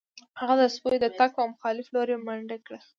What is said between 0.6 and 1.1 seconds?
د سپیو د